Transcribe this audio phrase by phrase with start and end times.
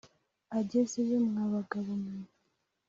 [0.59, 2.19] agezeyo mwa bagabo mwe,